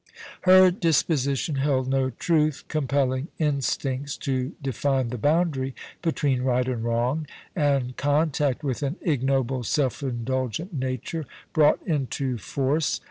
[0.49, 7.27] Her disposition held no truth compelling instincts to define the boundary between right and wrong,
[7.55, 12.71] and con tact with an ignoble, self indulgent nature brought into force 4 so POLICY
[12.71, 12.99] AND PASSION.